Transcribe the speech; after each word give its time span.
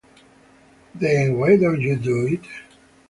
Then 0.95 1.37
why 1.37 1.57
don't 1.57 1.79
you 1.79 1.95
do 1.95 2.25
it? 2.25 2.41